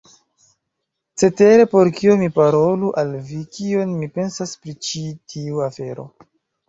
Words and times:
Cetere 1.23 1.67
por 1.73 1.91
kio 1.99 2.15
mi 2.21 2.29
parolu 2.39 2.89
al 3.01 3.13
vi, 3.29 3.43
kion 3.59 3.95
mi 4.01 4.09
pensas 4.19 4.55
pri 4.63 4.75
ĉi 4.89 5.05
tiu 5.35 5.63
afero. 5.71 6.09